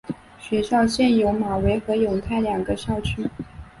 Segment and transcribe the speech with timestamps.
[0.39, 3.29] 学院现有马尾和永泰两个校区。